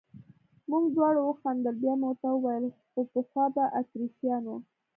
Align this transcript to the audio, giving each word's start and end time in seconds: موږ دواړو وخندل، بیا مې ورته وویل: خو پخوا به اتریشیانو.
موږ 0.69 0.83
دواړو 0.95 1.21
وخندل، 1.25 1.75
بیا 1.83 1.93
مې 1.99 2.05
ورته 2.09 2.27
وویل: 2.33 2.65
خو 2.91 3.01
پخوا 3.11 3.45
به 3.55 3.63
اتریشیانو. 3.79 4.55